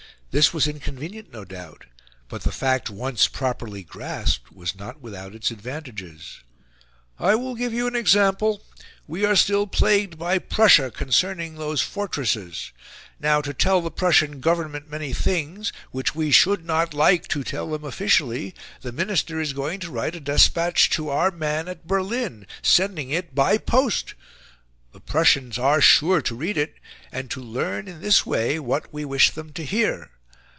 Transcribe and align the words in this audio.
This 0.33 0.53
was 0.53 0.65
inconvenient, 0.65 1.33
no 1.33 1.43
doubt; 1.43 1.87
but 2.29 2.43
the 2.43 2.53
fact, 2.53 2.89
once 2.89 3.27
properly 3.27 3.83
grasped, 3.83 4.49
was 4.53 4.75
not 4.77 5.01
without 5.01 5.35
its 5.35 5.51
advantages. 5.51 6.39
"I 7.19 7.35
will 7.35 7.53
give 7.53 7.73
you 7.73 7.85
an 7.85 7.97
example: 7.97 8.63
we 9.07 9.25
are 9.25 9.35
still 9.35 9.67
plagued 9.67 10.17
by 10.17 10.39
Prussia 10.39 10.89
concerning 10.89 11.55
those 11.55 11.81
fortresses; 11.81 12.71
now 13.19 13.41
to 13.41 13.53
tell 13.53 13.81
the 13.81 13.91
Prussian 13.91 14.39
Government 14.39 14.89
many 14.89 15.11
things, 15.11 15.73
which 15.91 16.15
we 16.15 16.31
SHOULD 16.31 16.63
NOT 16.63 16.93
LIKE 16.93 17.27
to 17.27 17.43
tell 17.43 17.69
them 17.71 17.83
officially, 17.83 18.55
the 18.83 18.93
Minister 18.93 19.37
is 19.41 19.51
going 19.51 19.81
to 19.81 19.91
write 19.91 20.15
a 20.15 20.21
despatch 20.21 20.89
to 20.91 21.09
our 21.09 21.29
man 21.31 21.67
at 21.67 21.85
Berlin, 21.87 22.47
sending 22.61 23.09
it 23.09 23.35
BY 23.35 23.57
POST; 23.57 24.13
the 24.93 25.01
Prussians 25.01 25.59
ARE 25.59 25.81
SURE 25.81 26.21
to 26.21 26.35
read 26.35 26.55
it, 26.57 26.75
and 27.11 27.29
to 27.31 27.41
learn 27.41 27.89
in 27.89 27.99
this 27.99 28.25
way 28.25 28.57
what 28.61 28.93
we 28.93 29.03
wish 29.03 29.31
them 29.31 29.51
to 29.51 29.65
hear. 29.65 30.09